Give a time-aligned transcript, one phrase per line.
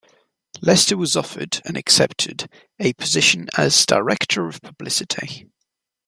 [0.63, 5.47] Lester was offered, and accepted, a position as Director of Publicity.